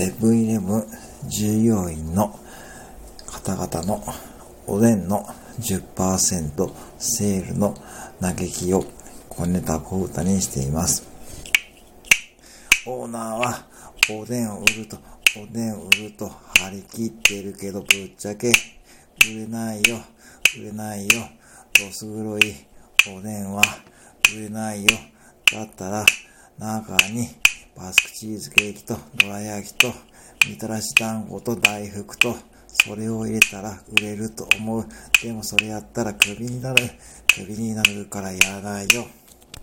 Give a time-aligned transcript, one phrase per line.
[0.00, 0.86] セブンイレブン
[1.28, 2.34] 従業員の
[3.26, 4.02] 方々の
[4.66, 5.26] おでんの
[5.58, 7.74] 10%セールの
[8.18, 8.82] 嘆きを
[9.28, 11.06] 小ネタ小歌にしています。
[12.86, 13.66] オーナーは
[14.10, 14.96] おでんを売ると、
[15.36, 16.30] おでんを売ると
[16.60, 18.52] 張り切ってるけどぶっちゃけ売
[19.40, 19.98] れないよ、
[20.58, 21.28] 売れないよ、
[21.78, 22.54] どす黒い
[23.14, 23.62] おでんは
[24.34, 24.96] 売れないよ。
[25.52, 26.06] だったら
[26.58, 27.28] 中に
[27.76, 29.92] バスクチーズケーキとどら焼きと
[30.48, 34.84] みたらし団子と大福とそれを入れたら売れると思う。
[35.22, 36.82] でもそれやったらクビになる。
[37.34, 39.06] クビになるからやらないよ。